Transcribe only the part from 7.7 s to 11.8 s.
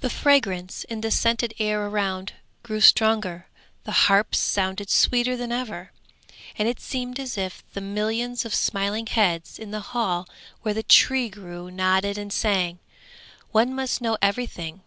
the millions of smiling heads in the hall where the Tree grew